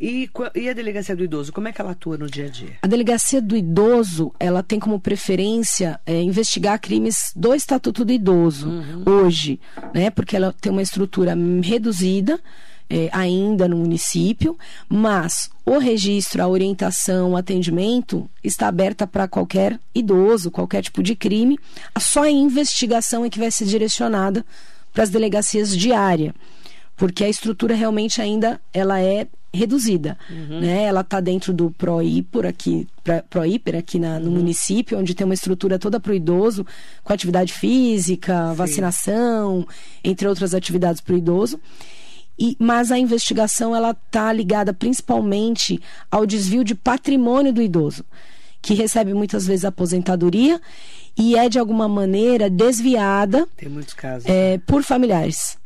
[0.00, 2.72] E, e, a delegacia do idoso, como é que ela atua no dia a dia?
[2.82, 8.68] A delegacia do idoso, ela tem como preferência é, investigar crimes do Estatuto do Idoso
[8.68, 9.04] uhum.
[9.06, 9.60] hoje,
[9.94, 10.10] né?
[10.10, 12.40] Porque ela tem uma estrutura reduzida
[12.88, 14.56] é, ainda no município,
[14.88, 21.14] mas o registro, a orientação, o atendimento está aberta para qualquer idoso, qualquer tipo de
[21.14, 21.58] crime.
[21.98, 24.44] Só a investigação é que vai ser direcionada
[24.92, 26.34] para as delegacias de área,
[26.96, 30.60] porque a estrutura realmente ainda ela é reduzida, uhum.
[30.60, 30.84] né?
[30.84, 32.88] Ela está dentro do Proíper aqui,
[33.28, 34.36] Proíper aqui na, no uhum.
[34.36, 36.66] município, onde tem uma estrutura toda para o idoso,
[37.04, 38.54] com atividade física, Sim.
[38.54, 39.66] vacinação,
[40.02, 41.60] entre outras atividades para o idoso.
[42.42, 48.04] E, mas a investigação ela está ligada principalmente ao desvio de patrimônio do idoso,
[48.60, 50.60] que recebe muitas vezes aposentadoria
[51.16, 53.46] e é de alguma maneira desviada
[53.94, 55.56] casos, é, por familiares.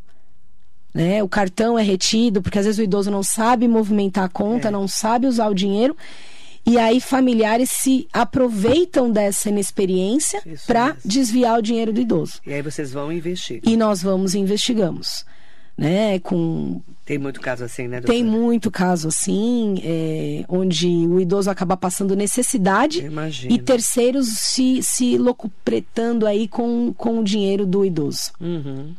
[0.93, 1.23] Né?
[1.23, 4.71] O cartão é retido, porque às vezes o idoso não sabe movimentar a conta, é.
[4.71, 5.97] não sabe usar o dinheiro.
[6.67, 12.39] E aí familiares se aproveitam dessa inexperiência para desviar o dinheiro do idoso.
[12.45, 13.62] E aí vocês vão investigar.
[13.73, 15.25] E nós vamos e investigamos
[15.77, 16.19] né?
[16.21, 18.01] Com tem muito caso assim, né?
[18.01, 18.19] Doutora?
[18.19, 23.09] Tem muito caso assim, é, onde o idoso acaba passando necessidade
[23.49, 28.33] e terceiros se, se locupretando aí com, com o dinheiro do idoso.
[28.41, 28.93] Uhum.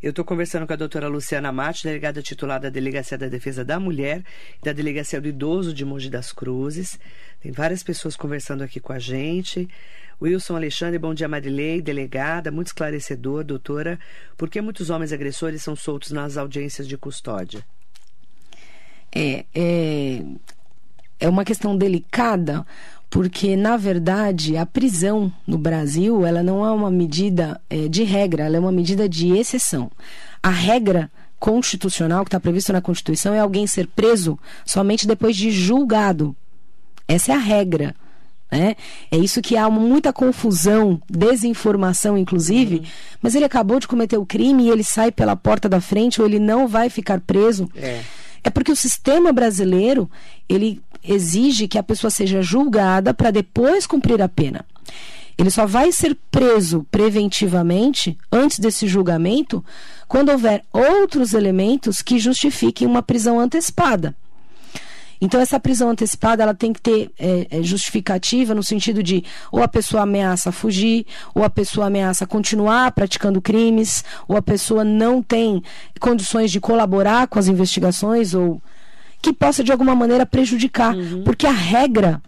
[0.00, 3.80] Eu estou conversando com a doutora Luciana Mate, delegada titular da Delegacia da Defesa da
[3.80, 4.22] Mulher
[4.60, 7.00] e da Delegacia do Idoso de Mogi das Cruzes.
[7.40, 9.68] Tem várias pessoas conversando aqui com a gente.
[10.22, 13.98] Wilson Alexandre, bom dia Marilei, delegada, muito esclarecedor, doutora.
[14.36, 17.66] Por que muitos homens agressores são soltos nas audiências de custódia?
[19.12, 20.22] É, é,
[21.18, 22.64] é uma questão delicada,
[23.10, 28.44] porque na verdade a prisão no Brasil ela não é uma medida é, de regra,
[28.44, 29.90] ela é uma medida de exceção.
[30.42, 35.50] A regra constitucional que está prevista na Constituição é alguém ser preso somente depois de
[35.50, 36.36] julgado.
[37.06, 37.94] Essa é a regra.
[38.50, 38.76] Né?
[39.10, 42.76] É isso que há muita confusão, desinformação, inclusive.
[42.76, 42.84] Uhum.
[43.22, 46.26] Mas ele acabou de cometer o crime e ele sai pela porta da frente ou
[46.26, 47.70] ele não vai ficar preso.
[47.76, 48.00] É.
[48.44, 50.10] é porque o sistema brasileiro
[50.48, 54.64] ele exige que a pessoa seja julgada para depois cumprir a pena.
[55.36, 59.64] Ele só vai ser preso preventivamente antes desse julgamento
[60.08, 64.16] quando houver outros elementos que justifiquem uma prisão antecipada.
[65.20, 69.62] Então essa prisão antecipada ela tem que ter é, é, justificativa no sentido de ou
[69.62, 75.22] a pessoa ameaça fugir, ou a pessoa ameaça continuar praticando crimes, ou a pessoa não
[75.22, 75.62] tem
[76.00, 78.60] condições de colaborar com as investigações ou
[79.20, 81.24] que possa de alguma maneira prejudicar, uhum.
[81.24, 82.22] porque a regra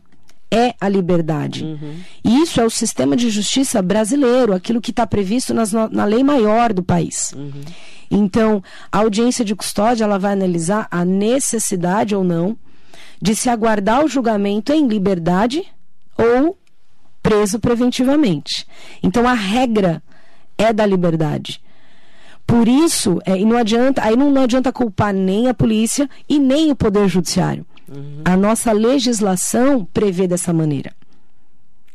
[0.51, 1.65] é a liberdade.
[1.65, 2.01] Uhum.
[2.25, 6.25] E isso é o sistema de justiça brasileiro, aquilo que está previsto nas, na lei
[6.25, 7.33] maior do país.
[7.33, 7.61] Uhum.
[8.11, 12.59] Então, a audiência de custódia ela vai analisar a necessidade ou não
[13.23, 15.63] de se aguardar o julgamento em liberdade
[16.17, 16.59] ou
[17.23, 18.67] preso preventivamente.
[19.03, 20.03] Então a regra
[20.57, 21.61] é da liberdade.
[22.51, 26.37] Por isso, é, e não adianta, aí não, não, adianta culpar nem a polícia e
[26.37, 27.65] nem o poder judiciário.
[27.89, 28.23] Uhum.
[28.25, 30.93] A nossa legislação prevê dessa maneira.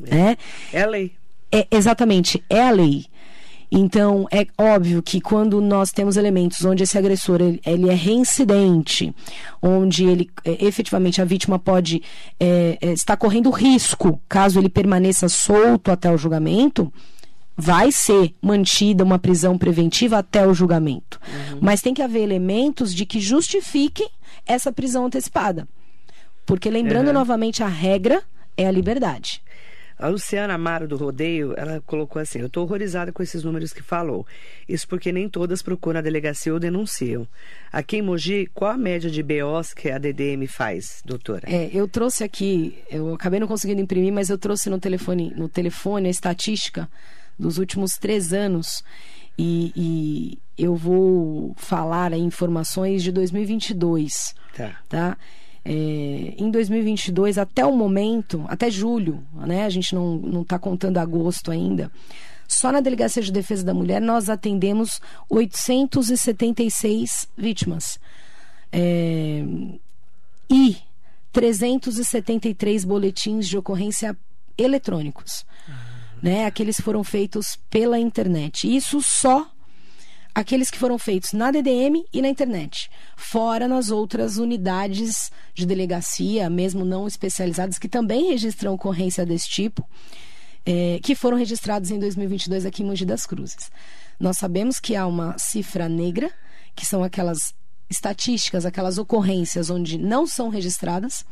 [0.05, 0.37] É,
[0.71, 1.11] é a lei.
[1.51, 3.05] É, exatamente, é a lei.
[3.69, 9.13] Então, é óbvio que quando nós temos elementos onde esse agressor ele, ele é reincidente,
[9.61, 12.01] onde ele é, efetivamente a vítima pode
[12.39, 16.93] é, é, estar correndo risco caso ele permaneça solto até o julgamento,
[17.55, 21.19] vai ser mantida uma prisão preventiva até o julgamento.
[21.27, 21.59] Uhum.
[21.61, 24.09] Mas tem que haver elementos de que justifiquem
[24.45, 25.67] essa prisão antecipada.
[26.45, 27.13] Porque lembrando uhum.
[27.13, 28.21] novamente a regra
[28.57, 29.41] é a liberdade.
[29.97, 33.81] A Luciana Amaro do Rodeio, ela colocou assim: Eu estou horrorizada com esses números que
[33.81, 34.27] falou.
[34.67, 37.25] Isso porque nem todas procuram a delegacia ou denunciam.
[37.71, 41.43] Aqui em Mogi, qual a média de BOs que a DDM faz, doutora?
[41.49, 45.47] É, eu trouxe aqui, eu acabei não conseguindo imprimir, mas eu trouxe no telefone, no
[45.47, 46.89] telefone a estatística
[47.37, 48.83] dos últimos três anos.
[49.37, 54.33] E, e eu vou falar aí informações de 2022.
[54.55, 54.79] Tá.
[54.87, 55.17] tá?
[55.63, 55.71] É,
[56.37, 59.65] em 2022, até o momento, até julho, né?
[59.65, 61.91] A gente não está contando agosto ainda.
[62.47, 67.99] Só na Delegacia de Defesa da Mulher nós atendemos 876 vítimas.
[68.71, 69.43] É,
[70.49, 70.77] e
[71.33, 74.15] 373 boletins de ocorrência
[74.57, 75.45] eletrônicos.
[76.25, 76.47] Né?
[76.47, 78.75] Aqueles foram feitos pela internet.
[78.75, 79.47] Isso só
[80.33, 86.49] aqueles que foram feitos na DDM e na internet, fora nas outras unidades de delegacia,
[86.49, 89.87] mesmo não especializadas, que também registram ocorrência desse tipo,
[90.65, 93.69] é, que foram registrados em 2022 aqui em Mogi das Cruzes.
[94.19, 96.31] Nós sabemos que há uma cifra negra,
[96.75, 97.53] que são aquelas
[97.87, 101.23] estatísticas, aquelas ocorrências onde não são registradas,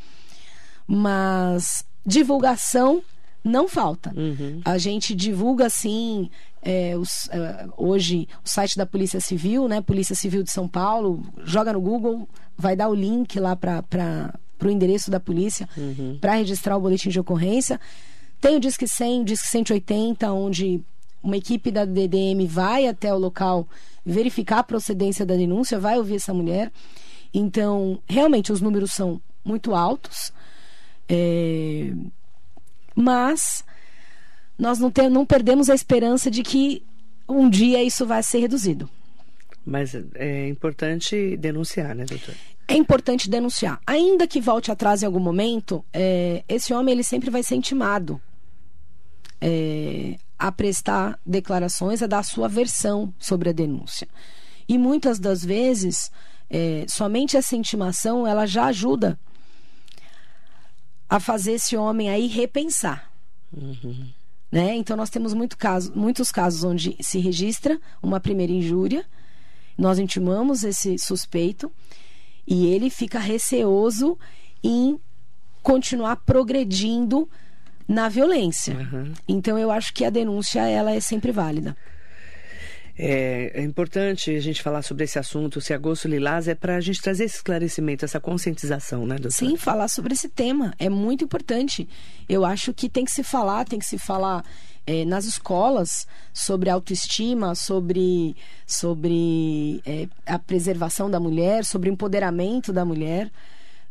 [0.86, 3.02] mas divulgação
[3.44, 4.14] não falta.
[4.16, 4.62] Uhum.
[4.64, 6.30] A gente divulga, assim,
[6.62, 9.82] é, os, é, hoje o site da Polícia Civil, né?
[9.82, 12.28] Polícia Civil de São Paulo, joga no Google,
[12.58, 16.18] vai dar o link lá para o endereço da polícia uhum.
[16.22, 17.80] para registrar o boletim de ocorrência.
[18.40, 20.82] Tem o Disque 100, o Disque 180, onde
[21.22, 23.68] uma equipe da DDM vai até o local
[24.06, 26.72] verificar a procedência da denúncia, vai ouvir essa mulher.
[27.34, 30.32] Então, realmente, os números são muito altos.
[31.10, 31.94] É...
[32.96, 33.64] Mas
[34.58, 36.84] nós não, tem, não perdemos a esperança de que
[37.28, 38.90] um dia isso vai ser reduzido.
[39.66, 42.36] Mas é importante denunciar, né, doutor?
[42.68, 43.80] É importante denunciar.
[43.86, 48.22] Ainda que volte atrás em algum momento, é, esse homem ele sempre vai ser intimado
[49.42, 54.08] é, a prestar declarações, a dar a sua versão sobre a denúncia.
[54.68, 56.12] E muitas das vezes,
[56.50, 59.20] é, somente essa intimação ela já ajuda
[61.10, 63.12] a fazer esse homem aí repensar.
[63.56, 64.10] Uhum.
[64.52, 64.76] Né?
[64.76, 69.06] Então, nós temos muito caso, muitos casos onde se registra uma primeira injúria,
[69.78, 71.72] nós intimamos esse suspeito
[72.48, 74.18] e ele fica receoso
[74.64, 75.00] em
[75.62, 77.28] continuar progredindo
[77.88, 78.76] na violência.
[78.76, 79.14] Uhum.
[79.28, 81.76] Então, eu acho que a denúncia ela é sempre válida.
[82.96, 86.82] É, é, importante a gente falar sobre esse assunto, se agosto lilás, é para a
[86.82, 89.32] gente trazer esse esclarecimento, essa conscientização, né, doutora?
[89.32, 91.90] Sim, falar sobre esse tema é muito importante.
[92.30, 94.46] Eu acho que tem que se falar, tem que se falar
[94.86, 98.36] é, nas escolas sobre autoestima, sobre,
[98.68, 103.32] sobre é, a preservação da mulher, sobre o empoderamento da mulher.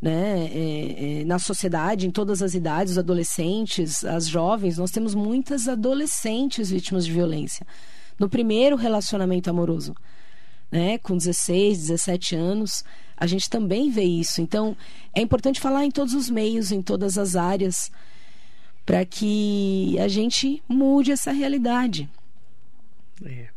[0.01, 5.15] Né, é, é, na sociedade, em todas as idades, os adolescentes, as jovens, nós temos
[5.15, 7.65] muitas adolescentes vítimas de violência
[8.19, 9.95] no primeiro relacionamento amoroso,
[10.71, 10.99] né?
[10.99, 12.85] Com 16, 17 anos,
[13.17, 14.41] a gente também vê isso.
[14.41, 14.77] Então,
[15.15, 17.91] é importante falar em todos os meios, em todas as áreas,
[18.85, 22.09] para que a gente mude essa realidade.
[23.25, 23.49] É.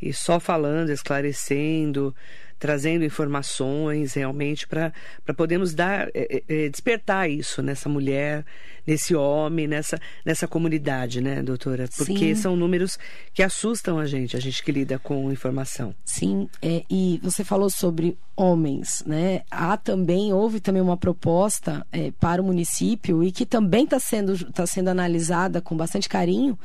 [0.00, 2.14] E só falando, esclarecendo,
[2.60, 4.92] trazendo informações realmente para
[5.34, 8.44] podermos dar, é, é, despertar isso nessa mulher,
[8.86, 11.88] nesse homem, nessa, nessa comunidade, né, doutora?
[11.96, 12.42] Porque Sim.
[12.42, 12.98] são números
[13.32, 15.94] que assustam a gente, a gente que lida com informação.
[16.04, 19.40] Sim, é, e você falou sobre homens, né?
[19.50, 21.86] Há também, houve também uma proposta
[22.18, 26.58] para o município e que também está sendo, tá sendo analisada com bastante carinho,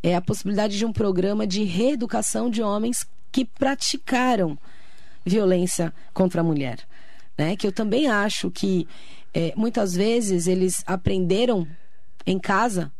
[0.00, 4.56] é a possibilidade de um programa de reeducação de homens que praticaram
[5.24, 6.78] violência contra a mulher.
[7.36, 7.56] Né?
[7.56, 8.86] Que eu também acho que
[9.32, 11.66] é, muitas vezes eles aprenderam
[12.26, 12.92] em casa.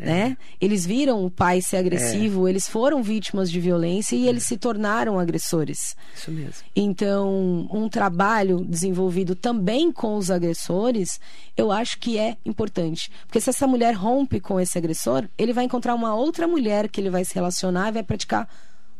[0.00, 0.04] É.
[0.04, 0.36] Né?
[0.60, 2.50] Eles viram o pai ser agressivo, é.
[2.50, 5.96] eles foram vítimas de violência e eles se tornaram agressores.
[6.14, 6.62] Isso mesmo.
[6.74, 11.20] Então, um trabalho desenvolvido também com os agressores,
[11.56, 13.10] eu acho que é importante.
[13.26, 17.00] Porque se essa mulher rompe com esse agressor, ele vai encontrar uma outra mulher que
[17.00, 18.48] ele vai se relacionar e vai praticar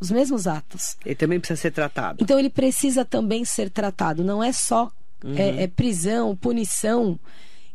[0.00, 0.96] os mesmos atos.
[1.04, 2.18] Ele também precisa ser tratado.
[2.22, 4.22] Então ele precisa também ser tratado.
[4.22, 4.90] Não é só
[5.24, 5.34] uhum.
[5.36, 7.18] é, é prisão, punição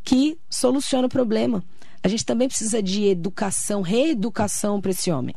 [0.03, 1.63] que soluciona o problema.
[2.01, 5.35] A gente também precisa de educação, reeducação para esse homem,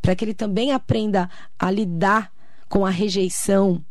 [0.00, 1.28] para que ele também aprenda
[1.58, 2.32] a lidar
[2.68, 3.84] com a rejeição,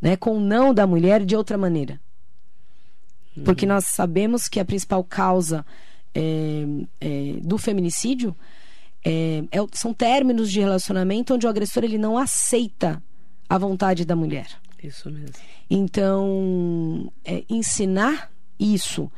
[0.00, 2.00] né, com o não da mulher de outra maneira.
[3.36, 3.44] Uhum.
[3.44, 5.64] Porque nós sabemos que a principal causa
[6.14, 6.64] é,
[7.00, 8.34] é, do feminicídio
[9.04, 13.02] é, é, são términos de relacionamento onde o agressor ele não aceita
[13.48, 14.48] a vontade da mulher.
[14.82, 15.34] Isso mesmo.
[15.68, 19.10] Então, é, ensinar isso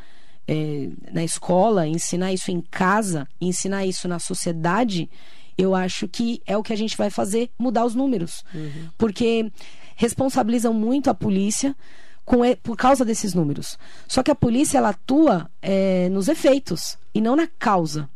[0.46, 5.08] é, na escola, ensinar isso em casa, ensinar isso na sociedade,
[5.56, 8.44] eu acho que é o que a gente vai fazer mudar os números.
[8.54, 8.88] Uhum.
[8.98, 9.50] Porque
[9.96, 11.76] responsabilizam muito a polícia
[12.24, 13.78] com, por causa desses números.
[14.08, 18.08] Só que a polícia ela atua é, nos efeitos e não na causa.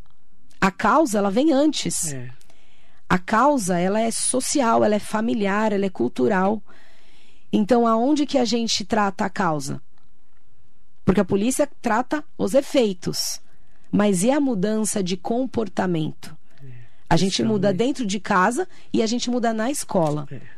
[0.61, 2.13] A causa ela vem antes.
[2.13, 2.31] É.
[3.09, 6.63] A causa ela é social, ela é familiar, ela é cultural.
[7.53, 9.81] Então aonde que a gente trata a causa?
[11.05, 13.41] Porque a polícia trata os efeitos.
[13.93, 16.37] Mas e a mudança de comportamento?
[16.63, 16.67] É.
[17.09, 20.27] A gente muda dentro de casa e a gente muda na escola.
[20.31, 20.56] É.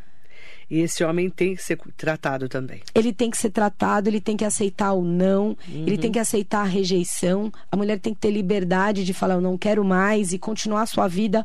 [0.70, 2.82] E esse homem tem que ser tratado também.
[2.94, 5.84] Ele tem que ser tratado, ele tem que aceitar o não, uhum.
[5.86, 7.50] ele tem que aceitar a rejeição.
[7.72, 10.86] A mulher tem que ter liberdade de falar eu não quero mais e continuar a
[10.86, 11.44] sua vida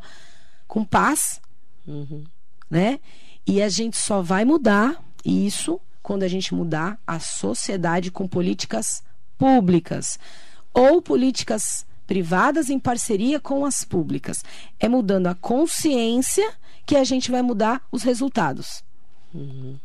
[0.68, 1.40] com paz,
[1.86, 2.24] uhum.
[2.70, 3.00] né?
[3.46, 9.02] E a gente só vai mudar isso quando a gente mudar a sociedade com políticas
[9.38, 10.18] públicas
[10.72, 14.44] ou políticas privadas em parceria com as públicas.
[14.78, 16.52] É mudando a consciência
[16.84, 18.84] que a gente vai mudar os resultados.
[19.34, 19.76] Uhum.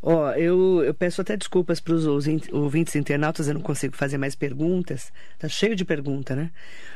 [0.00, 4.34] Ó, eu, eu peço até desculpas para os ouvintes internautas, eu não consigo fazer mais
[4.36, 5.12] perguntas.
[5.38, 6.52] Tá cheio de pergunta, né?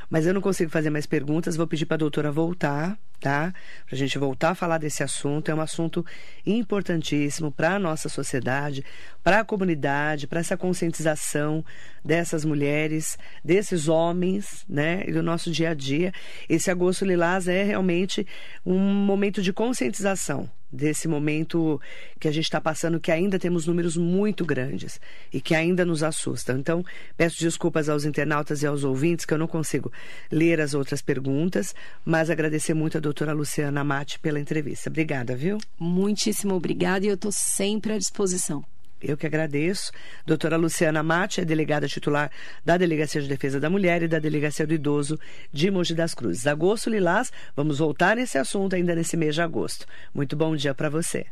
[0.09, 3.55] Mas eu não consigo fazer mais perguntas, vou pedir para a doutora voltar, tá?
[3.87, 5.51] Para a gente voltar a falar desse assunto.
[5.51, 6.05] É um assunto
[6.45, 8.85] importantíssimo para a nossa sociedade,
[9.23, 11.65] para a comunidade, para essa conscientização
[12.05, 15.05] dessas mulheres, desses homens, né?
[15.07, 16.13] E do nosso dia a dia.
[16.49, 18.27] Esse agosto lilás é realmente
[18.67, 21.79] um momento de conscientização desse momento
[22.19, 24.99] que a gente está passando, que ainda temos números muito grandes
[25.31, 26.59] e que ainda nos assustam.
[26.59, 26.83] Então,
[27.17, 29.93] peço desculpas aos internautas e aos ouvintes que eu não consigo
[30.31, 34.89] ler as outras perguntas, mas agradecer muito a doutora Luciana Mate pela entrevista.
[34.89, 35.59] Obrigada, viu?
[35.79, 38.65] Muitíssimo obrigada e eu estou sempre à disposição.
[39.03, 39.93] Eu que agradeço.
[40.25, 42.31] Doutora Luciana Mate é delegada titular
[42.65, 45.21] da Delegacia de Defesa da Mulher e da Delegacia do Idoso
[45.53, 46.47] de Mogi das Cruzes.
[46.47, 49.87] Agosto Lilás, vamos voltar nesse assunto ainda nesse mês de agosto.
[50.15, 51.27] Muito bom dia para você.